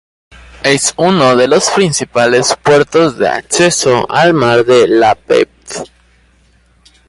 Es 0.63 0.95
uno 0.97 1.35
de 1.35 1.47
los 1.47 1.69
principales 1.69 2.57
puertos 2.63 3.19
de 3.19 3.29
acceso 3.29 4.09
al 4.09 4.33
mar 4.33 4.65
de 4.65 4.87
Láptev. 4.87 5.47